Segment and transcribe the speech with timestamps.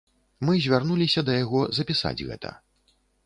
[0.47, 2.49] Мы звярнуліся да яго запісаць гэта.